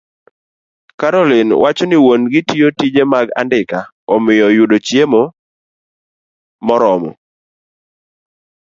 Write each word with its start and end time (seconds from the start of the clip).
Caroline 0.99 1.53
wacho 1.63 1.83
ni 1.87 1.97
wuon-gi 2.05 2.41
tiyo 2.47 2.67
tije 2.77 3.03
mag 3.13 3.27
andika, 3.41 3.79
omiyo 4.13 4.47
yudo 4.57 4.77
chiemo 4.87 5.23
moromo 6.65 7.11